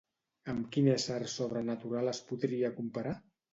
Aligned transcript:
Amb 0.53 0.71
quin 0.75 0.89
ésser 0.93 1.19
sobrenatural 1.35 2.15
es 2.15 2.25
podria 2.33 2.75
comparar? 2.81 3.17